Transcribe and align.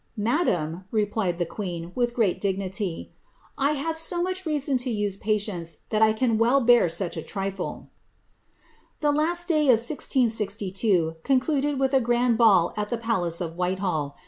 ^ 0.01 0.03
Madam," 0.17 0.83
replied 0.89 1.37
the 1.37 1.45
queen, 1.45 1.91
with 1.93 2.15
great 2.15 2.41
dig 2.41 2.59
I 3.55 3.73
have 3.73 3.99
so 3.99 4.23
much 4.23 4.47
reason 4.47 4.79
to 4.79 4.89
use 4.89 5.15
patience, 5.15 5.77
that 5.91 6.01
1 6.01 6.15
can 6.15 6.37
well 6.39 6.59
bear 6.59 6.89
such 6.89 7.17
m 7.17 7.23
last 9.03 9.47
day 9.47 9.59
of 9.69 9.77
the 9.77 9.77
year 9.77 9.77
1662 9.77 11.17
concluded 11.21 11.79
with 11.79 11.93
a 11.93 12.01
grand 12.01 12.39
ball 12.39 12.73
at 12.75 12.89
the 12.89 12.97
of 13.41 13.55
Whitehall. 13.55 14.17